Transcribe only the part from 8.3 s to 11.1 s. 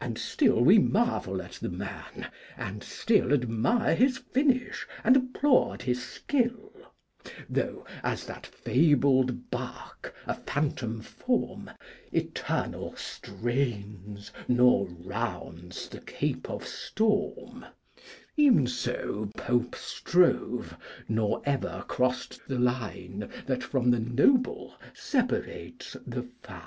fabled Barque, a phantom